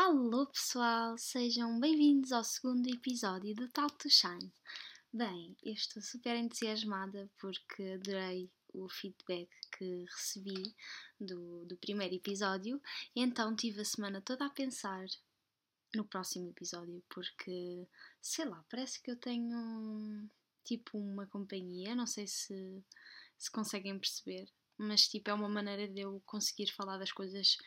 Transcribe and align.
Alô 0.00 0.46
pessoal, 0.46 1.18
sejam 1.18 1.80
bem-vindos 1.80 2.30
ao 2.30 2.44
segundo 2.44 2.86
episódio 2.86 3.52
do 3.52 3.68
Talk 3.68 3.98
to 3.98 4.08
Shine. 4.08 4.52
Bem, 5.12 5.56
eu 5.60 5.72
estou 5.72 6.00
super 6.00 6.36
entusiasmada 6.36 7.28
porque 7.36 7.82
adorei 7.82 8.48
o 8.72 8.88
feedback 8.88 9.50
que 9.76 10.04
recebi 10.04 10.72
do, 11.20 11.64
do 11.66 11.76
primeiro 11.78 12.14
episódio 12.14 12.80
então 13.14 13.56
tive 13.56 13.80
a 13.80 13.84
semana 13.84 14.20
toda 14.20 14.46
a 14.46 14.50
pensar 14.50 15.04
no 15.92 16.04
próximo 16.04 16.48
episódio 16.48 17.02
porque, 17.08 17.84
sei 18.22 18.44
lá, 18.44 18.64
parece 18.70 19.02
que 19.02 19.10
eu 19.10 19.16
tenho 19.16 20.30
tipo 20.62 20.96
uma 20.96 21.26
companhia, 21.26 21.96
não 21.96 22.06
sei 22.06 22.28
se, 22.28 22.84
se 23.36 23.50
conseguem 23.50 23.98
perceber, 23.98 24.48
mas 24.76 25.08
tipo 25.08 25.28
é 25.28 25.34
uma 25.34 25.48
maneira 25.48 25.88
de 25.88 26.02
eu 26.02 26.22
conseguir 26.24 26.70
falar 26.70 26.98
das 26.98 27.10
coisas 27.10 27.58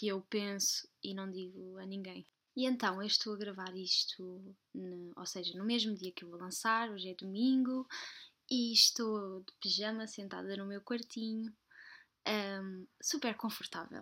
que 0.00 0.08
eu 0.08 0.22
penso 0.30 0.88
e 1.04 1.12
não 1.12 1.30
digo 1.30 1.76
a 1.76 1.84
ninguém. 1.84 2.26
E 2.56 2.64
então 2.64 3.02
eu 3.02 3.06
estou 3.06 3.34
a 3.34 3.36
gravar 3.36 3.76
isto, 3.76 4.56
no, 4.74 5.12
ou 5.14 5.26
seja, 5.26 5.58
no 5.58 5.62
mesmo 5.62 5.94
dia 5.94 6.10
que 6.10 6.24
eu 6.24 6.30
vou 6.30 6.40
lançar, 6.40 6.90
hoje 6.90 7.10
é 7.10 7.14
domingo, 7.14 7.86
e 8.50 8.72
estou 8.72 9.40
de 9.40 9.52
pijama 9.60 10.06
sentada 10.06 10.56
no 10.56 10.64
meu 10.64 10.80
quartinho, 10.80 11.54
um, 12.26 12.86
super 13.02 13.36
confortável. 13.36 14.00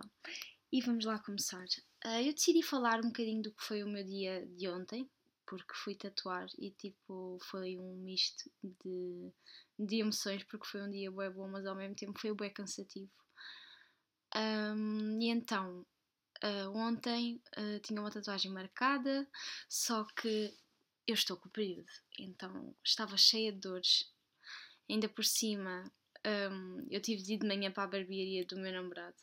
E 0.71 0.79
vamos 0.79 1.03
lá 1.03 1.19
começar. 1.19 1.65
Uh, 2.05 2.21
eu 2.25 2.33
decidi 2.33 2.63
falar 2.63 2.99
um 2.99 3.09
bocadinho 3.09 3.41
do 3.41 3.51
que 3.51 3.61
foi 3.61 3.83
o 3.83 3.89
meu 3.89 4.05
dia 4.05 4.47
de 4.55 4.69
ontem, 4.69 5.05
porque 5.45 5.73
fui 5.73 5.95
tatuar 5.95 6.47
e 6.57 6.71
tipo 6.71 7.37
foi 7.41 7.77
um 7.77 7.97
misto 7.97 8.49
de, 8.63 9.33
de 9.77 9.97
emoções, 9.97 10.45
porque 10.45 10.65
foi 10.65 10.81
um 10.81 10.89
dia 10.89 11.11
bué 11.11 11.29
bom, 11.29 11.49
mas 11.49 11.65
ao 11.65 11.75
mesmo 11.75 11.93
tempo 11.93 12.17
foi 12.17 12.33
bué 12.33 12.49
cansativo. 12.49 13.11
Um, 14.35 15.19
e 15.21 15.29
então, 15.29 15.85
uh, 16.43 16.69
ontem 16.75 17.41
uh, 17.57 17.79
tinha 17.81 17.99
uma 17.99 18.11
tatuagem 18.11 18.51
marcada, 18.51 19.27
só 19.67 20.05
que 20.15 20.53
eu 21.07 21.13
estou 21.13 21.37
com 21.37 21.49
então 22.17 22.75
estava 22.83 23.17
cheia 23.17 23.51
de 23.51 23.59
dores. 23.59 24.11
Ainda 24.89 25.09
por 25.09 25.25
cima, 25.25 25.91
um, 26.51 26.87
eu 26.89 27.01
tive 27.01 27.23
de 27.23 27.33
ir 27.33 27.39
de 27.39 27.47
manhã 27.47 27.71
para 27.71 27.83
a 27.83 27.87
barbearia 27.87 28.45
do 28.45 28.57
meu 28.57 28.71
namorado 28.71 29.17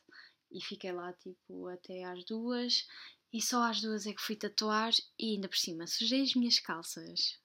e 0.50 0.60
fiquei 0.62 0.92
lá 0.92 1.12
tipo 1.14 1.68
até 1.68 2.04
às 2.04 2.24
duas 2.24 2.86
e 3.32 3.42
só 3.42 3.62
às 3.62 3.80
duas 3.80 4.06
é 4.06 4.12
que 4.12 4.22
fui 4.22 4.36
tatuar 4.36 4.92
e 5.18 5.34
ainda 5.34 5.48
por 5.48 5.56
cima 5.56 5.86
sujei 5.86 6.22
as 6.22 6.34
minhas 6.34 6.58
calças. 6.60 7.40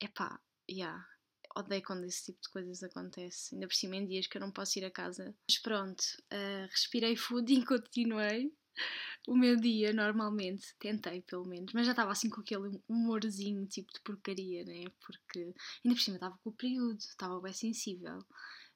Epá, 0.00 0.40
já. 0.68 0.74
Yeah 0.76 1.18
odeio 1.58 1.82
quando 1.82 2.04
esse 2.04 2.26
tipo 2.26 2.40
de 2.40 2.48
coisas 2.50 2.82
acontece, 2.82 3.54
ainda 3.54 3.66
por 3.66 3.74
cima 3.74 3.96
em 3.96 4.06
dias 4.06 4.26
que 4.26 4.36
eu 4.36 4.40
não 4.40 4.50
posso 4.50 4.78
ir 4.78 4.84
a 4.84 4.90
casa. 4.90 5.34
Mas 5.48 5.58
pronto, 5.58 6.02
uh, 6.32 6.66
respirei 6.70 7.16
fundo 7.16 7.50
e 7.50 7.64
continuei 7.64 8.52
o 9.26 9.36
meu 9.36 9.56
dia 9.56 9.92
normalmente, 9.92 10.74
tentei 10.78 11.22
pelo 11.22 11.46
menos, 11.46 11.72
mas 11.72 11.86
já 11.86 11.92
estava 11.92 12.12
assim 12.12 12.30
com 12.30 12.40
aquele 12.40 12.80
humorzinho 12.88 13.66
tipo 13.66 13.92
de 13.92 14.00
porcaria, 14.00 14.64
né? 14.64 14.84
Porque 15.04 15.54
ainda 15.84 15.96
por 15.96 16.00
cima 16.00 16.16
estava 16.16 16.38
com 16.42 16.50
o 16.50 16.56
período, 16.56 16.98
estava 16.98 17.40
bem 17.40 17.52
sensível. 17.52 18.18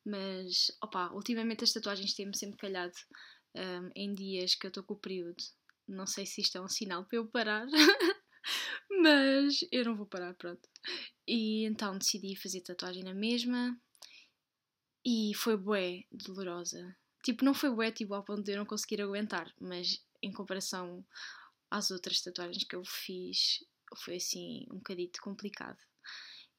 Mas, 0.04 0.70
opa, 0.82 1.12
ultimamente 1.12 1.64
as 1.64 1.72
tatuagens 1.72 2.14
têm-me 2.14 2.36
sempre 2.36 2.58
calhado 2.58 2.94
um, 3.54 3.90
em 3.94 4.14
dias 4.14 4.54
que 4.54 4.66
eu 4.66 4.68
estou 4.68 4.82
com 4.82 4.94
o 4.94 4.98
período. 4.98 5.42
Não 5.86 6.06
sei 6.06 6.26
se 6.26 6.40
isto 6.40 6.58
é 6.58 6.60
um 6.60 6.68
sinal 6.68 7.04
para 7.04 7.18
eu 7.18 7.26
parar, 7.26 7.66
mas 9.02 9.60
eu 9.70 9.84
não 9.84 9.96
vou 9.96 10.06
parar, 10.06 10.34
pronto. 10.34 10.68
E 11.26 11.64
então 11.64 11.98
decidi 11.98 12.36
fazer 12.36 12.60
tatuagem 12.62 13.04
na 13.04 13.14
mesma 13.14 13.78
e 15.04 15.32
foi 15.34 15.56
bué 15.56 16.04
dolorosa. 16.10 16.96
Tipo, 17.22 17.44
não 17.44 17.54
foi 17.54 17.70
bué 17.70 17.90
tipo, 17.92 18.14
ao 18.14 18.24
ponto 18.24 18.42
de 18.42 18.52
eu 18.52 18.58
não 18.58 18.66
conseguir 18.66 19.00
aguentar, 19.00 19.52
mas 19.60 20.04
em 20.22 20.32
comparação 20.32 21.04
às 21.70 21.90
outras 21.90 22.20
tatuagens 22.20 22.64
que 22.64 22.76
eu 22.76 22.84
fiz, 22.84 23.64
foi 23.96 24.16
assim 24.16 24.66
um 24.70 24.76
bocadito 24.76 25.20
complicado. 25.22 25.78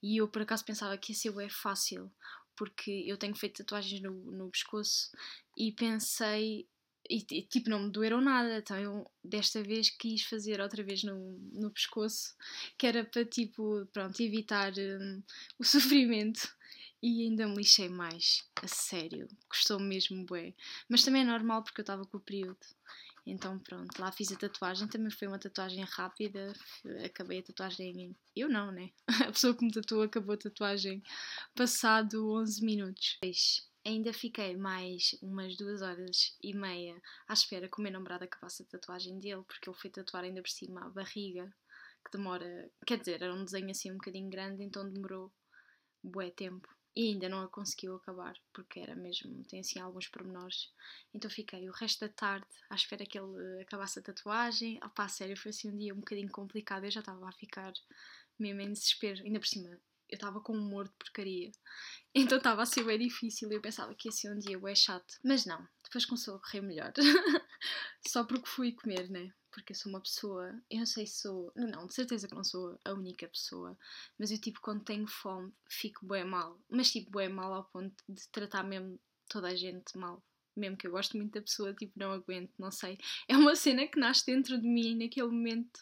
E 0.02 0.18
eu 0.18 0.28
por 0.28 0.42
acaso 0.42 0.66
pensava 0.66 0.98
que 0.98 1.12
ia 1.12 1.18
ser 1.18 1.32
bué 1.32 1.50
fácil, 1.50 2.12
porque 2.56 3.04
eu 3.08 3.18
tenho 3.18 3.36
feito 3.36 3.58
tatuagens 3.58 4.02
no, 4.02 4.12
no 4.12 4.50
pescoço 4.50 5.10
e 5.58 5.72
pensei 5.72 6.68
e, 7.10 7.22
tipo 7.22 7.70
não 7.70 7.84
me 7.84 7.92
doeram 7.92 8.22
nada, 8.22 8.58
então 8.58 8.78
eu 8.78 9.12
desta 9.24 9.62
vez 9.62 9.90
quis 9.90 10.24
fazer 10.24 10.62
outra 10.62 10.84
vez 10.84 11.04
no, 11.04 11.38
no 11.52 11.70
pescoço, 11.70 12.36
que 12.78 12.88
era 12.88 13.04
para 13.04 13.26
tipo, 13.26 13.86
pronto, 13.88 14.22
evitar 14.22 14.72
um, 14.78 15.22
o 15.60 15.64
sofrimento 15.66 16.48
e 17.04 17.24
ainda 17.24 17.46
me 17.46 17.58
lixei 17.58 17.90
mais, 17.90 18.50
a 18.56 18.68
sério, 18.68 19.28
custou 19.50 19.78
mesmo 19.78 20.26
bué, 20.26 20.54
mas 20.88 21.04
também 21.04 21.24
é 21.24 21.26
normal 21.26 21.62
porque 21.62 21.82
eu 21.82 21.84
estava 21.84 22.06
com 22.06 22.16
o 22.16 22.22
período. 22.22 22.66
Então 23.26 23.60
pronto, 23.60 24.00
lá 24.00 24.10
fiz 24.10 24.32
a 24.32 24.38
tatuagem, 24.38 24.88
também 24.88 25.12
foi 25.12 25.28
uma 25.28 25.38
tatuagem 25.38 25.84
rápida, 25.84 26.54
acabei 27.06 27.40
a 27.40 27.44
tatuagem, 27.44 28.16
eu 28.34 28.48
não, 28.48 28.72
né? 28.72 28.90
A 29.28 29.32
pessoa 29.34 29.54
que 29.56 29.66
me 29.66 29.72
tatuou 29.72 30.04
acabou 30.04 30.34
a 30.36 30.38
tatuagem 30.38 31.04
passado 31.54 32.32
11 32.32 32.64
minutos 32.64 33.18
ainda 33.86 34.14
fiquei 34.14 34.56
mais 34.56 35.14
umas 35.22 35.58
duas 35.58 35.82
horas 35.82 36.38
e 36.42 36.54
meia 36.54 37.02
à 37.28 37.34
espera 37.34 37.68
que 37.68 37.80
o 37.80 37.82
meu 37.82 37.92
namorado 37.92 38.24
acabasse 38.24 38.64
a 38.64 38.66
tatuagem 38.66 39.20
dele, 39.20 39.44
porque 39.44 39.70
ele 39.70 39.78
foi 39.78 39.90
tatuar 39.90 40.24
ainda 40.24 40.42
por 40.42 40.50
cima 40.50 40.86
a 40.86 40.90
barriga, 40.90 41.54
que 42.06 42.18
demora, 42.18 42.72
quer 42.86 42.98
dizer, 42.98 43.22
era 43.22 43.34
um 43.34 43.44
desenho 43.44 43.70
assim 43.72 43.92
um 43.92 43.96
bocadinho 43.98 44.30
grande, 44.30 44.64
então 44.64 44.90
demorou 44.90 45.32
bué 46.02 46.32
tempo. 46.32 46.68
E 46.96 47.10
ainda 47.10 47.28
não 47.28 47.42
a 47.42 47.48
conseguiu 47.48 47.96
acabar, 47.96 48.36
porque 48.54 48.80
era 48.80 48.96
mesmo, 48.96 49.44
tem 49.46 49.60
assim 49.60 49.80
alguns 49.80 50.08
pormenores. 50.08 50.72
Então 51.14 51.30
fiquei 51.30 51.68
o 51.68 51.74
resto 51.74 52.02
da 52.02 52.10
tarde 52.10 52.46
à 52.70 52.76
espera 52.76 53.06
que 53.06 53.18
ele 53.18 53.62
acabasse 53.62 54.00
a 54.00 54.02
tatuagem. 54.02 54.78
Ah 54.82 54.90
pá, 54.90 55.08
sério, 55.08 55.36
foi 55.36 55.50
assim 55.50 55.72
um 55.72 55.78
dia 55.78 55.94
um 55.94 56.00
bocadinho 56.00 56.30
complicado, 56.32 56.86
eu 56.86 56.92
já 56.92 57.00
estava 57.00 57.28
a 57.28 57.32
ficar 57.32 57.74
mesmo 58.38 58.62
em 58.62 58.74
desespero, 58.74 59.24
ainda 59.24 59.40
por 59.40 59.48
cima 59.48 59.80
eu 60.14 60.16
estava 60.16 60.40
com 60.40 60.54
um 60.56 60.60
humor 60.60 60.86
de 60.86 60.94
porcaria. 60.94 61.52
Então 62.16 62.38
estava 62.38 62.62
a 62.62 62.66
ser 62.68 62.84
bem 62.84 63.00
difícil 63.00 63.52
e 63.52 63.56
eu 63.56 63.62
pensava 63.62 63.96
que 63.96 64.08
ia 64.08 64.12
ser 64.12 64.32
um 64.32 64.38
dia 64.38 64.60
bem 64.60 64.76
chato. 64.76 65.16
Mas 65.24 65.48
não, 65.48 65.68
depois 65.84 66.06
começou 66.06 66.36
a 66.36 66.40
correr 66.40 66.62
melhor. 66.62 66.94
Só 68.08 68.24
porque 68.24 68.48
fui 68.50 68.72
comer, 68.74 69.10
né? 69.10 69.34
Porque 69.52 69.74
eu 69.74 69.78
sou 69.78 69.92
uma 69.92 70.02
pessoa, 70.02 70.60
eu 70.70 70.80
não 70.80 70.86
sei 70.86 71.06
se 71.06 71.22
sou, 71.22 71.52
não, 71.56 71.86
de 71.88 71.94
certeza 71.94 72.28
que 72.28 72.36
não 72.36 72.44
sou 72.44 72.78
a 72.84 72.94
única 72.94 73.28
pessoa, 73.28 73.78
mas 74.18 74.32
eu 74.32 74.42
tipo 74.42 74.60
quando 74.62 74.84
tenho 74.84 75.08
fome 75.08 75.54
fico 75.70 76.06
bem 76.08 76.26
mal, 76.26 76.60
mas 76.70 76.92
tipo 76.92 77.12
bem 77.12 77.30
mal 77.30 77.54
ao 77.54 77.66
ponto 77.66 78.04
de 78.10 78.28
tratar 78.30 78.64
mesmo 78.64 79.00
toda 79.30 79.50
a 79.50 79.56
gente 79.56 79.98
mal 79.98 80.24
mesmo 80.56 80.78
que 80.78 80.88
eu 80.88 80.92
gosto 80.92 81.18
muito 81.18 81.34
da 81.34 81.42
pessoa, 81.42 81.74
tipo, 81.74 81.94
não 81.98 82.12
aguento, 82.12 82.54
não 82.60 82.72
sei. 82.72 82.98
É 83.28 83.36
uma 83.36 83.56
cena 83.56 83.88
que 83.88 84.00
nasce 84.00 84.26
dentro 84.26 84.60
de 84.60 84.68
mim 84.68 84.96
naquele 84.96 85.28
momento 85.28 85.80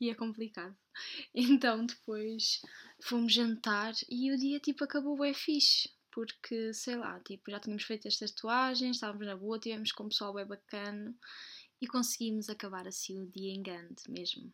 e 0.00 0.10
é 0.10 0.14
complicado. 0.14 0.76
Então 1.34 1.86
depois 1.86 2.60
fomos 3.02 3.32
jantar 3.32 3.94
e 4.10 4.30
o 4.30 4.36
dia 4.36 4.60
tipo 4.60 4.84
acabou 4.84 5.18
bem 5.18 5.32
fixe. 5.32 5.90
Porque, 6.12 6.72
sei 6.74 6.96
lá, 6.96 7.18
tipo, 7.20 7.50
já 7.50 7.58
tínhamos 7.58 7.84
feito 7.84 8.06
as 8.06 8.16
tatuagens, 8.16 8.96
estávamos 8.96 9.26
na 9.26 9.36
boa, 9.36 9.58
tivemos 9.58 9.92
com 9.92 10.04
o 10.04 10.08
pessoal 10.08 10.34
bem 10.34 10.46
bacana 10.46 11.14
e 11.80 11.86
conseguimos 11.86 12.48
acabar 12.48 12.86
assim 12.86 13.20
o 13.20 13.26
dia 13.26 13.52
em 13.52 13.62
grande 13.62 14.02
mesmo. 14.08 14.52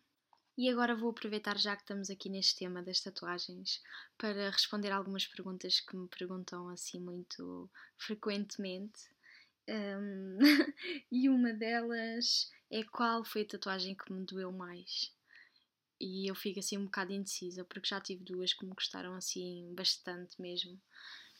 E 0.57 0.69
agora 0.69 0.95
vou 0.95 1.11
aproveitar, 1.11 1.57
já 1.57 1.75
que 1.75 1.83
estamos 1.83 2.09
aqui 2.09 2.29
neste 2.29 2.57
tema 2.57 2.81
das 2.81 2.99
tatuagens, 3.01 3.81
para 4.17 4.49
responder 4.49 4.91
algumas 4.91 5.27
perguntas 5.27 5.79
que 5.79 5.95
me 5.95 6.07
perguntam 6.07 6.69
assim 6.69 6.99
muito 6.99 7.69
frequentemente 7.97 8.99
um, 9.69 10.39
e 11.11 11.29
uma 11.29 11.53
delas 11.53 12.51
é 12.71 12.83
qual 12.83 13.23
foi 13.23 13.43
a 13.43 13.47
tatuagem 13.47 13.95
que 13.95 14.11
me 14.11 14.25
doeu 14.25 14.51
mais. 14.51 15.13
E 15.99 16.29
eu 16.29 16.35
fico 16.35 16.59
assim 16.59 16.77
um 16.77 16.85
bocado 16.85 17.11
indecisa, 17.11 17.63
porque 17.65 17.87
já 17.87 17.99
tive 17.99 18.23
duas 18.23 18.53
que 18.53 18.65
me 18.65 18.73
gostaram 18.73 19.13
assim 19.13 19.73
bastante 19.75 20.41
mesmo. 20.41 20.79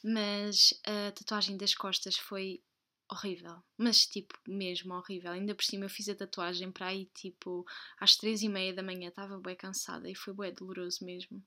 Mas 0.02 0.74
a 0.86 1.12
tatuagem 1.12 1.56
das 1.56 1.74
costas 1.74 2.16
foi 2.16 2.62
horrível, 3.10 3.62
mas 3.76 4.06
tipo 4.06 4.38
mesmo 4.46 4.94
horrível. 4.94 5.32
Ainda 5.32 5.54
por 5.54 5.64
cima 5.64 5.84
eu 5.84 5.90
fiz 5.90 6.08
a 6.08 6.14
tatuagem 6.14 6.70
para 6.70 6.86
aí 6.86 7.06
tipo 7.14 7.64
às 7.98 8.16
três 8.16 8.42
e 8.42 8.48
meia 8.48 8.72
da 8.72 8.82
manhã, 8.82 9.08
estava 9.08 9.38
bem 9.38 9.56
cansada 9.56 10.08
e 10.08 10.14
foi 10.14 10.32
bem 10.32 10.54
doloroso 10.54 11.04
mesmo 11.04 11.42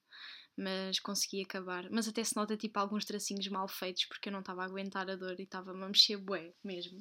mas 0.57 0.99
consegui 0.99 1.41
acabar. 1.41 1.89
Mas 1.89 2.07
até 2.07 2.23
se 2.23 2.35
nota 2.35 2.55
tipo 2.55 2.79
alguns 2.79 3.05
tracinhos 3.05 3.47
mal 3.47 3.67
feitos 3.67 4.05
porque 4.05 4.29
eu 4.29 4.33
não 4.33 4.39
estava 4.39 4.61
a 4.61 4.65
aguentar 4.65 5.09
a 5.09 5.15
dor 5.15 5.39
e 5.39 5.43
estava-me 5.43 5.83
a 5.83 5.87
mexer 5.87 6.17
bué 6.17 6.53
mesmo. 6.63 6.99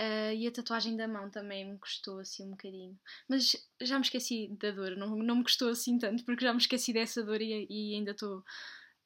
Uh, 0.00 0.34
e 0.34 0.46
a 0.46 0.50
tatuagem 0.50 0.96
da 0.96 1.06
mão 1.06 1.30
também 1.30 1.70
me 1.70 1.78
custou 1.78 2.18
assim 2.18 2.46
um 2.46 2.50
bocadinho. 2.50 2.98
Mas 3.28 3.54
já 3.80 3.96
me 3.96 4.04
esqueci 4.04 4.48
da 4.58 4.70
dor, 4.72 4.96
não, 4.96 5.16
não 5.16 5.36
me 5.36 5.44
custou 5.44 5.68
assim 5.68 5.98
tanto 5.98 6.24
porque 6.24 6.44
já 6.44 6.52
me 6.52 6.58
esqueci 6.58 6.92
dessa 6.92 7.22
dor 7.22 7.40
e, 7.40 7.66
e 7.70 7.94
ainda 7.94 8.10
estou 8.10 8.42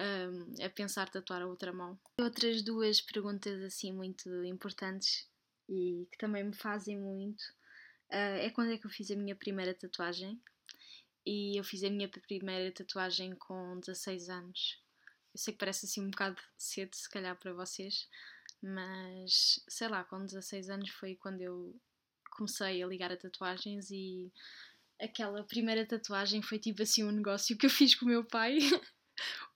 um, 0.01 0.65
a 0.65 0.71
pensar 0.71 1.09
tatuar 1.09 1.43
a 1.43 1.47
outra 1.47 1.73
mão. 1.73 1.99
Outras 2.21 2.63
duas 2.63 3.01
perguntas 3.01 3.63
assim 3.63 3.93
muito 3.93 4.29
importantes 4.45 5.29
e 5.69 6.07
que 6.11 6.19
também 6.19 6.45
me 6.45 6.55
fazem 6.55 6.99
muito 6.99 7.43
uh, 8.11 8.39
é 8.41 8.51
quando 8.51 8.73
é 8.73 8.79
que 8.79 8.87
eu 8.87 8.91
fiz 8.91 9.11
a 9.11 9.17
minha 9.17 9.37
primeira 9.37 9.75
tatuagem 9.75 10.41
e 11.27 11.59
eu 11.59 11.65
fiz 11.65 11.85
a 11.85 11.91
minha 11.91 12.09
primeira 12.09 12.73
tatuagem 12.73 13.35
com 13.35 13.79
16 13.81 14.29
anos. 14.31 14.83
Eu 15.35 15.39
sei 15.39 15.53
que 15.53 15.59
parece 15.59 15.85
assim 15.85 16.01
um 16.01 16.11
bocado 16.11 16.41
cedo, 16.57 16.95
se 16.95 17.09
calhar, 17.09 17.37
para 17.39 17.53
vocês, 17.53 18.09
mas 18.63 19.63
sei 19.69 19.89
lá, 19.89 20.05
com 20.05 20.25
16 20.25 20.71
anos 20.71 20.91
foi 20.91 21.17
quando 21.17 21.43
eu 21.43 21.79
comecei 22.31 22.83
a 22.83 22.87
ligar 22.87 23.13
a 23.13 23.17
tatuagens 23.17 23.91
e 23.91 24.33
aquela 24.99 25.45
primeira 25.45 25.85
tatuagem 25.87 26.41
foi 26.41 26.59
tipo 26.59 26.83
assim 26.83 27.05
um 27.05 27.13
negócio 27.13 27.57
que 27.59 27.67
eu 27.67 27.71
fiz 27.71 27.95
com 27.95 28.07
o 28.07 28.09
meu 28.09 28.25
pai. 28.25 28.59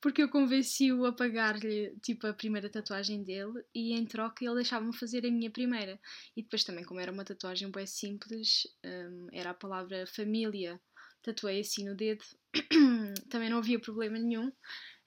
porque 0.00 0.22
eu 0.22 0.28
convenci-o 0.28 1.04
a 1.06 1.12
pagar-lhe 1.12 1.94
tipo 2.02 2.26
a 2.26 2.32
primeira 2.32 2.68
tatuagem 2.68 3.22
dele 3.22 3.64
e 3.74 3.92
em 3.92 4.04
troca 4.04 4.44
ele 4.44 4.56
deixava-me 4.56 4.96
fazer 4.96 5.24
a 5.26 5.30
minha 5.30 5.50
primeira. 5.50 5.98
E 6.36 6.42
depois 6.42 6.64
também, 6.64 6.84
como 6.84 7.00
era 7.00 7.12
uma 7.12 7.24
tatuagem 7.24 7.70
bem 7.70 7.86
simples, 7.86 8.66
um, 8.84 9.28
era 9.32 9.50
a 9.50 9.54
palavra 9.54 10.06
família, 10.06 10.80
tatuei 11.22 11.60
assim 11.60 11.84
no 11.84 11.94
dedo, 11.94 12.24
também 13.30 13.48
não 13.48 13.58
havia 13.58 13.78
problema 13.78 14.18
nenhum. 14.18 14.52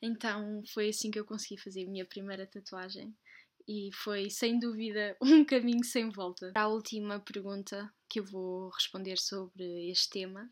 Então 0.02 0.64
foi 0.74 0.90
assim 0.90 1.12
que 1.12 1.20
eu 1.20 1.26
consegui 1.26 1.60
fazer 1.62 1.86
a 1.86 1.90
minha 1.90 2.06
primeira 2.06 2.46
tatuagem 2.46 3.16
e 3.68 3.90
foi 3.94 4.30
sem 4.30 4.60
dúvida 4.60 5.18
um 5.22 5.44
caminho 5.44 5.84
sem 5.84 6.10
volta. 6.10 6.52
A 6.56 6.68
última 6.68 7.20
pergunta 7.20 7.92
que 8.10 8.20
eu 8.20 8.26
vou 8.26 8.70
responder 8.70 9.18
sobre 9.18 9.90
este 9.90 10.10
tema 10.10 10.50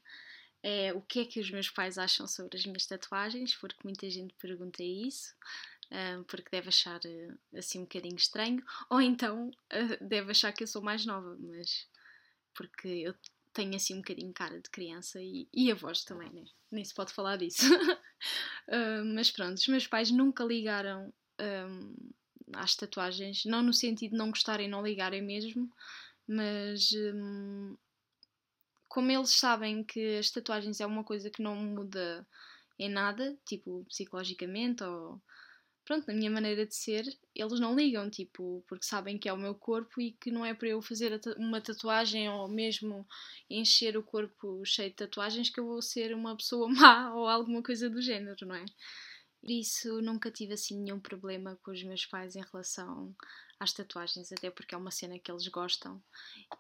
é 0.63 0.93
o 0.93 1.01
que 1.01 1.19
é 1.19 1.25
que 1.25 1.41
os 1.41 1.51
meus 1.51 1.69
pais 1.69 1.97
acham 1.97 2.25
sobre 2.25 2.57
as 2.57 2.65
minhas 2.65 2.85
tatuagens, 2.85 3.53
porque 3.55 3.81
muita 3.83 4.09
gente 4.09 4.33
pergunta 4.35 4.81
isso, 4.81 5.35
ah, 5.91 6.23
porque 6.27 6.49
deve 6.49 6.69
achar 6.69 6.99
ah, 7.05 7.57
assim 7.57 7.79
um 7.79 7.83
bocadinho 7.83 8.15
estranho, 8.15 8.63
ou 8.89 9.01
então 9.01 9.51
ah, 9.69 9.97
deve 10.01 10.31
achar 10.31 10.53
que 10.53 10.63
eu 10.63 10.67
sou 10.67 10.81
mais 10.81 11.05
nova, 11.05 11.37
mas 11.39 11.87
porque 12.55 12.87
eu 12.87 13.13
tenho 13.51 13.75
assim 13.75 13.95
um 13.95 13.97
bocadinho 13.97 14.33
cara 14.33 14.59
de 14.59 14.69
criança 14.69 15.21
e, 15.21 15.47
e 15.53 15.69
a 15.71 15.75
voz 15.75 16.03
também, 16.03 16.31
né? 16.31 16.45
nem 16.71 16.83
se 16.83 16.93
pode 16.93 17.13
falar 17.13 17.37
disso. 17.37 17.61
mas 19.13 19.29
pronto, 19.29 19.57
os 19.57 19.67
meus 19.67 19.85
pais 19.85 20.09
nunca 20.09 20.43
ligaram 20.43 21.13
às 22.53 22.75
tatuagens, 22.75 23.45
não 23.45 23.61
no 23.61 23.73
sentido 23.73 24.11
de 24.11 24.17
não 24.17 24.31
gostarem, 24.31 24.67
não 24.67 24.81
ligarem 24.81 25.21
mesmo, 25.21 25.69
mas 26.27 26.91
um, 26.93 27.75
como 28.93 29.11
eles 29.11 29.31
sabem 29.31 29.83
que 29.83 30.17
as 30.19 30.29
tatuagens 30.29 30.79
é 30.79 30.85
uma 30.85 31.03
coisa 31.03 31.27
que 31.27 31.41
não 31.41 31.55
muda 31.55 32.27
em 32.77 32.87
nada, 32.87 33.35
tipo 33.43 33.83
psicologicamente 33.85 34.83
ou 34.83 35.19
pronto, 35.83 36.05
na 36.07 36.13
minha 36.13 36.29
maneira 36.29 36.63
de 36.63 36.75
ser, 36.75 37.03
eles 37.33 37.59
não 37.59 37.75
ligam, 37.75 38.07
tipo, 38.07 38.63
porque 38.67 38.85
sabem 38.85 39.17
que 39.17 39.27
é 39.27 39.33
o 39.33 39.37
meu 39.37 39.55
corpo 39.55 39.99
e 39.99 40.11
que 40.11 40.29
não 40.29 40.45
é 40.45 40.53
para 40.53 40.67
eu 40.69 40.79
fazer 40.79 41.19
uma 41.37 41.59
tatuagem 41.59 42.29
ou 42.29 42.47
mesmo 42.47 43.03
encher 43.49 43.97
o 43.97 44.03
corpo 44.03 44.63
cheio 44.63 44.91
de 44.91 44.95
tatuagens 44.95 45.49
que 45.49 45.59
eu 45.59 45.65
vou 45.65 45.81
ser 45.81 46.13
uma 46.13 46.37
pessoa 46.37 46.69
má 46.69 47.15
ou 47.15 47.27
alguma 47.27 47.63
coisa 47.63 47.89
do 47.89 47.99
género, 47.99 48.45
não 48.45 48.55
é? 48.55 48.65
Por 49.43 49.51
isso 49.51 50.01
nunca 50.01 50.31
tive 50.31 50.53
assim 50.53 50.79
nenhum 50.79 51.01
problema 51.01 51.59
com 51.61 51.71
os 51.71 51.83
meus 51.83 52.05
pais 52.05 52.33
em 52.33 52.41
relação 52.49 53.13
às 53.59 53.73
tatuagens, 53.73 54.31
até 54.31 54.49
porque 54.49 54.73
é 54.73 54.77
uma 54.77 54.89
cena 54.89 55.19
que 55.19 55.29
eles 55.29 55.45
gostam 55.49 56.01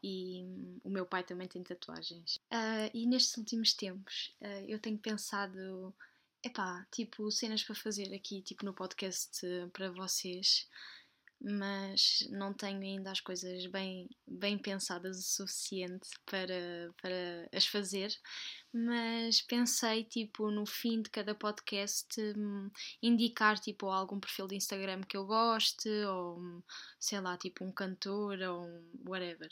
e 0.03 0.43
hum, 0.43 0.81
o 0.83 0.89
meu 0.89 1.05
pai 1.05 1.23
também 1.23 1.47
tem 1.47 1.63
tatuagens. 1.63 2.35
Uh, 2.51 2.91
e 2.93 3.07
nestes 3.07 3.37
últimos 3.37 3.73
tempos 3.73 4.35
uh, 4.41 4.65
eu 4.67 4.77
tenho 4.79 4.97
pensado, 4.97 5.95
epá, 6.43 6.85
tipo, 6.91 7.31
cenas 7.31 7.63
para 7.63 7.73
fazer 7.73 8.13
aqui, 8.13 8.41
tipo 8.41 8.65
no 8.65 8.73
podcast 8.73 9.45
uh, 9.45 9.69
para 9.69 9.89
vocês 9.89 10.67
mas 11.43 12.25
não 12.31 12.53
tenho 12.53 12.81
ainda 12.81 13.11
as 13.11 13.19
coisas 13.19 13.65
bem, 13.65 14.09
bem 14.25 14.57
pensadas 14.57 15.17
o 15.17 15.21
suficiente 15.21 16.09
para, 16.25 16.93
para 17.01 17.49
as 17.53 17.67
fazer. 17.67 18.15
Mas 18.71 19.41
pensei, 19.41 20.05
tipo, 20.05 20.49
no 20.49 20.65
fim 20.65 21.01
de 21.01 21.09
cada 21.09 21.35
podcast, 21.35 22.07
um, 22.37 22.71
indicar, 23.01 23.59
tipo, 23.59 23.87
algum 23.87 24.21
perfil 24.21 24.47
de 24.47 24.55
Instagram 24.55 25.01
que 25.01 25.17
eu 25.17 25.25
goste, 25.25 25.89
ou 26.05 26.63
sei 26.97 27.19
lá, 27.19 27.37
tipo, 27.37 27.65
um 27.65 27.71
cantor, 27.73 28.39
ou 28.39 28.63
um 28.63 28.91
whatever. 29.05 29.49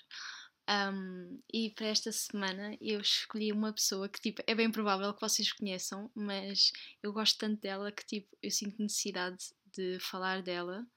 Um, 0.69 1.41
e 1.51 1.71
para 1.71 1.87
esta 1.87 2.11
semana 2.13 2.77
eu 2.79 3.01
escolhi 3.01 3.51
uma 3.51 3.73
pessoa 3.73 4.07
que 4.07 4.21
tipo, 4.21 4.41
é 4.47 4.55
bem 4.55 4.71
provável 4.71 5.13
que 5.13 5.19
vocês 5.19 5.51
conheçam, 5.51 6.09
mas 6.15 6.71
eu 7.03 7.11
gosto 7.11 7.37
tanto 7.37 7.59
dela 7.59 7.91
que 7.91 8.05
tipo, 8.05 8.37
eu 8.41 8.49
sinto 8.49 8.81
necessidade 8.81 9.53
de 9.73 9.99
falar 9.99 10.41
dela 10.41 10.87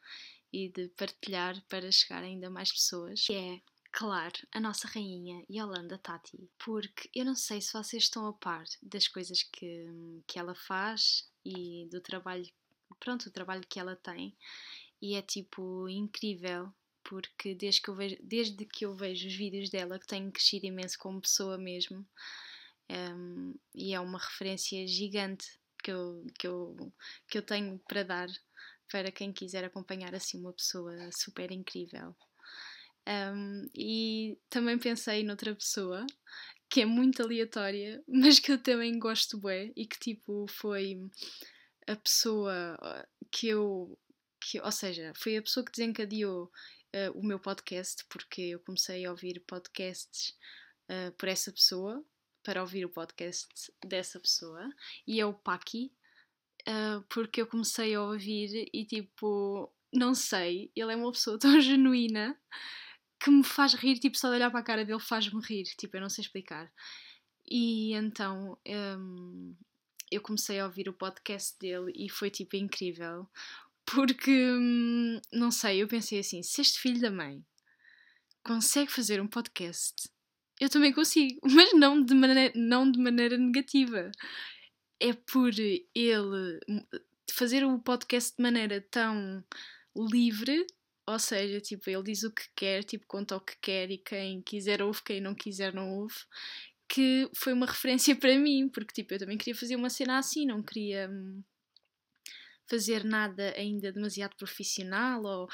e 0.54 0.68
de 0.68 0.88
partilhar 0.90 1.60
para 1.68 1.90
chegar 1.90 2.22
ainda 2.22 2.48
mais 2.48 2.70
pessoas, 2.70 3.26
que 3.26 3.34
é, 3.34 3.60
claro, 3.90 4.38
a 4.52 4.60
nossa 4.60 4.86
rainha 4.86 5.44
Yolanda 5.50 5.98
Tati. 5.98 6.48
Porque 6.64 7.10
eu 7.12 7.24
não 7.24 7.34
sei 7.34 7.60
se 7.60 7.72
vocês 7.72 8.04
estão 8.04 8.28
a 8.28 8.32
par 8.32 8.64
das 8.80 9.08
coisas 9.08 9.42
que, 9.42 9.84
que 10.28 10.38
ela 10.38 10.54
faz 10.54 11.28
e 11.44 11.88
do 11.90 12.00
trabalho, 12.00 12.48
pronto, 13.00 13.26
o 13.26 13.32
trabalho 13.32 13.66
que 13.68 13.80
ela 13.80 13.96
tem. 13.96 14.36
E 15.02 15.16
é 15.16 15.22
tipo 15.22 15.88
incrível 15.88 16.72
porque 17.02 17.54
desde 17.54 17.82
que 17.82 17.90
eu 17.90 17.94
vejo, 17.96 18.16
desde 18.22 18.64
que 18.64 18.86
eu 18.86 18.94
vejo 18.94 19.26
os 19.26 19.34
vídeos 19.34 19.68
dela 19.70 19.98
que 19.98 20.06
tenho 20.06 20.30
crescido 20.30 20.66
imenso 20.66 20.98
como 20.98 21.20
pessoa 21.20 21.58
mesmo 21.58 22.06
um, 22.88 23.54
e 23.74 23.92
é 23.92 24.00
uma 24.00 24.18
referência 24.18 24.86
gigante 24.86 25.58
que 25.82 25.90
eu, 25.90 26.24
que 26.38 26.46
eu, 26.46 26.92
que 27.28 27.38
eu 27.38 27.42
tenho 27.42 27.78
para 27.86 28.04
dar 28.04 28.28
para 28.94 29.10
quem 29.10 29.32
quiser 29.32 29.64
acompanhar 29.64 30.14
assim 30.14 30.38
uma 30.38 30.52
pessoa 30.52 30.96
super 31.10 31.50
incrível. 31.50 32.14
Um, 33.08 33.68
e 33.74 34.38
também 34.48 34.78
pensei 34.78 35.24
noutra 35.24 35.52
pessoa 35.52 36.06
que 36.70 36.82
é 36.82 36.86
muito 36.86 37.20
aleatória, 37.20 38.00
mas 38.06 38.38
que 38.38 38.52
eu 38.52 38.62
também 38.62 38.96
gosto 38.96 39.36
bem 39.40 39.72
e 39.74 39.84
que 39.84 39.98
tipo 39.98 40.46
foi 40.46 40.96
a 41.88 41.96
pessoa 41.96 42.78
que 43.32 43.48
eu, 43.48 43.98
que, 44.40 44.60
ou 44.60 44.70
seja, 44.70 45.12
foi 45.16 45.38
a 45.38 45.42
pessoa 45.42 45.66
que 45.66 45.72
desencadeou 45.72 46.44
uh, 46.44 47.18
o 47.18 47.26
meu 47.26 47.40
podcast, 47.40 48.04
porque 48.08 48.42
eu 48.42 48.60
comecei 48.60 49.04
a 49.04 49.10
ouvir 49.10 49.40
podcasts 49.40 50.36
uh, 50.88 51.10
por 51.18 51.28
essa 51.28 51.50
pessoa, 51.50 52.00
para 52.44 52.60
ouvir 52.60 52.84
o 52.84 52.90
podcast 52.90 53.48
dessa 53.84 54.20
pessoa, 54.20 54.70
e 55.04 55.20
é 55.20 55.26
o 55.26 55.34
Paki, 55.34 55.92
uh, 56.68 57.04
porque 57.08 57.40
eu 57.42 57.46
comecei 57.46 57.94
a 57.94 58.02
ouvir 58.02 58.68
e 58.72 58.84
tipo, 58.84 59.72
não 59.92 60.14
sei, 60.14 60.70
ele 60.74 60.92
é 60.92 60.96
uma 60.96 61.12
pessoa 61.12 61.38
tão 61.40 61.60
genuína 61.60 62.38
que 63.20 63.30
me 63.30 63.44
faz 63.44 63.74
rir, 63.74 63.98
tipo, 63.98 64.18
só 64.18 64.28
de 64.28 64.36
olhar 64.36 64.50
para 64.50 64.60
a 64.60 64.64
cara 64.64 64.84
dele 64.84 65.00
faz-me 65.00 65.40
rir, 65.42 65.64
tipo, 65.78 65.96
eu 65.96 66.00
não 66.00 66.10
sei 66.10 66.22
explicar. 66.22 66.70
E 67.50 67.92
então 67.94 68.58
um, 68.66 69.54
eu 70.10 70.20
comecei 70.20 70.60
a 70.60 70.66
ouvir 70.66 70.88
o 70.88 70.94
podcast 70.94 71.58
dele 71.58 71.92
e 71.94 72.08
foi 72.08 72.30
tipo 72.30 72.56
incrível, 72.56 73.28
porque 73.84 74.30
hum, 74.30 75.20
não 75.32 75.50
sei, 75.50 75.82
eu 75.82 75.88
pensei 75.88 76.20
assim: 76.20 76.42
se 76.42 76.60
este 76.60 76.78
filho 76.78 77.00
da 77.00 77.10
mãe 77.10 77.44
consegue 78.42 78.90
fazer 78.90 79.20
um 79.20 79.26
podcast, 79.26 80.08
eu 80.60 80.68
também 80.70 80.92
consigo, 80.92 81.38
mas 81.50 81.72
não 81.74 82.02
de 82.02 82.14
maneira, 82.14 82.52
não 82.56 82.90
de 82.90 82.98
maneira 82.98 83.36
negativa 83.36 84.10
é 85.00 85.12
por 85.12 85.52
ele 85.94 86.60
fazer 87.30 87.64
o 87.64 87.78
podcast 87.78 88.36
de 88.36 88.42
maneira 88.42 88.80
tão 88.90 89.44
livre, 89.96 90.66
ou 91.06 91.18
seja, 91.18 91.60
tipo, 91.60 91.90
ele 91.90 92.02
diz 92.02 92.22
o 92.22 92.32
que 92.32 92.44
quer, 92.54 92.84
tipo, 92.84 93.06
conta 93.06 93.36
o 93.36 93.40
que 93.40 93.56
quer 93.60 93.90
e 93.90 93.98
quem 93.98 94.40
quiser 94.42 94.82
ouve, 94.82 95.02
quem 95.02 95.20
não 95.20 95.34
quiser 95.34 95.74
não 95.74 95.90
ouve, 95.90 96.16
que 96.88 97.28
foi 97.34 97.52
uma 97.52 97.66
referência 97.66 98.16
para 98.16 98.38
mim, 98.38 98.68
porque 98.68 98.94
tipo, 98.94 99.14
eu 99.14 99.18
também 99.18 99.38
queria 99.38 99.54
fazer 99.54 99.76
uma 99.76 99.90
cena 99.90 100.18
assim, 100.18 100.46
não 100.46 100.62
queria 100.62 101.08
hum, 101.10 101.42
fazer 102.66 103.04
nada 103.04 103.52
ainda 103.56 103.92
demasiado 103.92 104.36
profissional 104.36 105.22
ou 105.22 105.48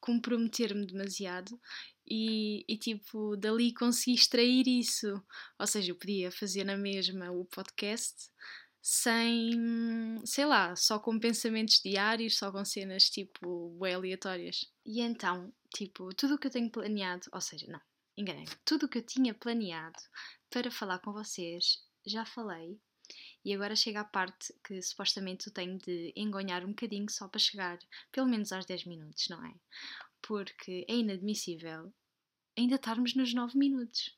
comprometer-me 0.00 0.86
demasiado 0.86 1.60
e, 2.06 2.64
e, 2.68 2.76
tipo, 2.76 3.36
dali 3.36 3.72
consegui 3.72 4.14
extrair 4.16 4.66
isso. 4.66 5.22
Ou 5.58 5.66
seja, 5.66 5.92
eu 5.92 5.96
podia 5.96 6.30
fazer 6.30 6.64
na 6.64 6.76
mesma 6.76 7.30
o 7.30 7.44
podcast 7.46 8.30
sem, 8.86 10.20
sei 10.26 10.44
lá, 10.44 10.76
só 10.76 10.98
com 10.98 11.18
pensamentos 11.18 11.80
diários, 11.82 12.36
só 12.36 12.52
com 12.52 12.62
cenas 12.66 13.08
tipo 13.08 13.82
aleatórias. 13.82 14.70
E 14.84 15.00
então, 15.00 15.50
tipo, 15.74 16.14
tudo 16.14 16.34
o 16.34 16.38
que 16.38 16.48
eu 16.48 16.50
tenho 16.50 16.70
planeado, 16.70 17.26
ou 17.32 17.40
seja, 17.40 17.66
não, 17.66 17.80
enganei 18.14 18.46
tudo 18.62 18.84
o 18.84 18.88
que 18.88 18.98
eu 18.98 19.02
tinha 19.02 19.32
planeado 19.32 19.98
para 20.50 20.70
falar 20.70 20.98
com 20.98 21.14
vocês, 21.14 21.82
já 22.04 22.26
falei. 22.26 22.78
E 23.42 23.54
agora 23.54 23.74
chega 23.74 24.00
a 24.00 24.04
parte 24.04 24.54
que 24.62 24.80
supostamente 24.82 25.46
eu 25.46 25.52
tenho 25.52 25.78
de 25.78 26.12
engonhar 26.14 26.62
um 26.62 26.68
bocadinho 26.68 27.10
só 27.10 27.26
para 27.26 27.38
chegar 27.38 27.78
pelo 28.12 28.28
menos 28.28 28.52
aos 28.52 28.66
10 28.66 28.84
minutos, 28.84 29.28
não 29.28 29.44
é? 29.44 29.54
Porque 30.26 30.86
é 30.88 30.94
inadmissível 30.94 31.92
ainda 32.56 32.76
estarmos 32.76 33.14
nos 33.14 33.34
9 33.34 33.58
minutos. 33.58 34.16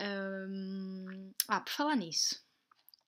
Um... 0.00 1.32
Ah, 1.48 1.60
por 1.60 1.72
falar 1.72 1.96
nisso, 1.96 2.42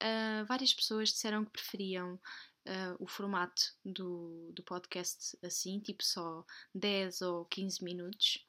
uh, 0.02 0.44
várias 0.46 0.72
pessoas 0.72 1.11
disseram 1.11 1.44
que 1.44 1.52
preferiam 1.52 2.14
uh, 2.14 2.96
o 2.99 3.06
formato 3.06 3.62
do, 3.84 4.52
do 4.54 4.62
podcast 4.62 5.37
assim, 5.42 5.80
tipo 5.80 6.04
só 6.04 6.44
10 6.75 7.22
ou 7.22 7.44
15 7.46 7.84
minutos. 7.84 8.46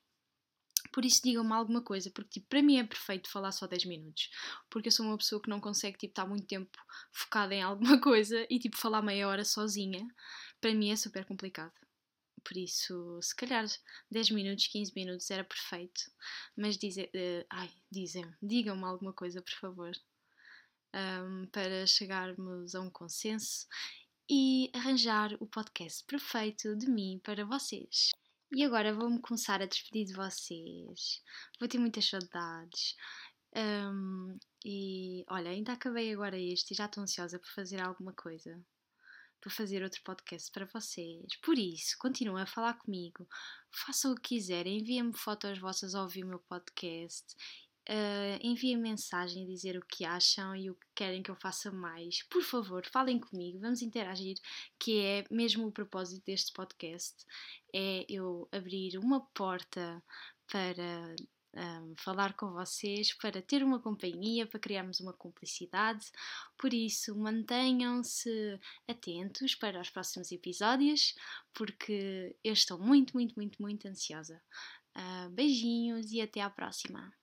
Por 0.91 1.05
isso 1.05 1.21
digam-me 1.23 1.53
alguma 1.53 1.81
coisa, 1.81 2.11
porque 2.11 2.39
tipo, 2.39 2.47
para 2.47 2.61
mim 2.61 2.77
é 2.77 2.83
perfeito 2.83 3.29
falar 3.29 3.51
só 3.51 3.65
10 3.65 3.85
minutos, 3.85 4.29
porque 4.69 4.89
eu 4.89 4.91
sou 4.91 5.05
uma 5.05 5.17
pessoa 5.17 5.41
que 5.41 5.49
não 5.49 5.59
consegue 5.59 5.97
tipo, 5.97 6.11
estar 6.11 6.25
muito 6.25 6.45
tempo 6.45 6.77
focada 7.11 7.53
em 7.53 7.63
alguma 7.63 7.99
coisa 8.01 8.45
e 8.49 8.59
tipo 8.59 8.77
falar 8.77 9.01
meia 9.01 9.27
hora 9.27 9.45
sozinha, 9.45 10.05
para 10.59 10.73
mim 10.73 10.91
é 10.91 10.95
super 10.95 11.25
complicado. 11.25 11.73
Por 12.43 12.57
isso, 12.57 13.19
se 13.21 13.35
calhar 13.35 13.65
10 14.11 14.31
minutos, 14.31 14.67
15 14.67 14.93
minutos 14.95 15.29
era 15.31 15.43
perfeito. 15.43 16.01
Mas 16.55 16.77
dizem, 16.77 17.05
uh, 17.05 17.45
ai, 17.49 17.71
dizem, 17.91 18.25
digam-me 18.41 18.83
alguma 18.83 19.13
coisa, 19.13 19.41
por 19.41 19.53
favor, 19.53 19.91
um, 20.93 21.47
para 21.47 21.85
chegarmos 21.87 22.75
a 22.75 22.81
um 22.81 22.89
consenso 22.89 23.67
e 24.29 24.71
arranjar 24.73 25.35
o 25.39 25.47
podcast 25.47 26.03
perfeito 26.05 26.75
de 26.75 26.89
mim 26.89 27.19
para 27.23 27.45
vocês. 27.45 28.11
E 28.55 28.63
agora 28.63 28.93
vou-me 28.93 29.19
começar 29.19 29.61
a 29.61 29.65
despedir 29.65 30.05
de 30.05 30.13
vocês. 30.13 31.21
Vou 31.59 31.67
ter 31.67 31.79
muitas 31.79 32.05
saudades. 32.05 32.95
Um, 33.55 34.37
e 34.65 35.25
olha, 35.29 35.49
ainda 35.51 35.73
acabei 35.73 36.13
agora 36.13 36.37
este 36.37 36.73
e 36.73 36.77
já 36.77 36.85
estou 36.85 37.03
ansiosa 37.03 37.39
por 37.39 37.49
fazer 37.49 37.81
alguma 37.81 38.13
coisa. 38.13 38.59
Para 39.43 39.51
fazer 39.51 39.83
outro 39.83 40.01
podcast 40.03 40.49
para 40.51 40.65
vocês. 40.65 41.35
Por 41.41 41.57
isso, 41.57 41.97
continuem 41.99 42.43
a 42.43 42.47
falar 42.47 42.75
comigo. 42.75 43.27
Façam 43.69 44.13
o 44.13 44.15
que 44.15 44.35
quiserem. 44.35 44.79
Enviem-me 44.79 45.17
fotos 45.17 45.59
vossas 45.59 45.93
ao 45.93 46.03
ouvir 46.03 46.23
o 46.23 46.29
meu 46.29 46.39
podcast 46.39 47.35
Uh, 47.89 48.39
enviem 48.41 48.77
mensagem 48.77 49.43
a 49.43 49.47
dizer 49.47 49.75
o 49.75 49.85
que 49.85 50.05
acham 50.05 50.55
e 50.55 50.69
o 50.69 50.75
que 50.75 50.87
querem 50.95 51.21
que 51.21 51.29
eu 51.29 51.35
faça 51.35 51.69
mais. 51.69 52.23
Por 52.29 52.41
favor, 52.41 52.85
falem 52.85 53.19
comigo, 53.19 53.59
vamos 53.59 53.81
interagir, 53.81 54.37
que 54.79 55.01
é 55.01 55.25
mesmo 55.29 55.67
o 55.67 55.71
propósito 55.71 56.23
deste 56.25 56.53
podcast, 56.53 57.25
é 57.75 58.05
eu 58.07 58.47
abrir 58.53 58.97
uma 58.97 59.19
porta 59.33 60.01
para 60.49 61.13
um, 61.55 61.93
falar 61.97 62.33
com 62.33 62.51
vocês, 62.51 63.13
para 63.13 63.41
ter 63.41 63.63
uma 63.63 63.79
companhia, 63.79 64.45
para 64.45 64.59
criarmos 64.59 64.99
uma 64.99 65.13
cumplicidade. 65.13 66.11
Por 66.57 66.73
isso, 66.73 67.15
mantenham-se 67.15 68.59
atentos 68.87 69.55
para 69.55 69.79
os 69.79 69.89
próximos 69.89 70.31
episódios, 70.31 71.15
porque 71.53 72.35
eu 72.43 72.53
estou 72.53 72.77
muito, 72.77 73.13
muito, 73.13 73.35
muito, 73.35 73.61
muito 73.61 73.87
ansiosa. 73.87 74.41
Uh, 74.95 75.29
beijinhos 75.31 76.11
e 76.11 76.21
até 76.21 76.41
à 76.41 76.49
próxima! 76.49 77.13